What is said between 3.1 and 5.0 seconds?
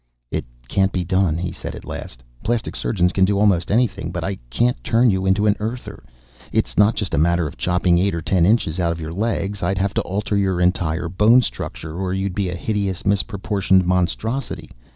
can do almost anything, but I can't